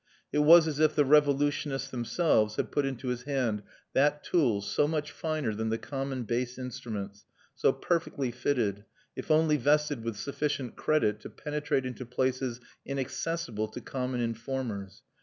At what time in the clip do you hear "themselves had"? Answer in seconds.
1.91-2.71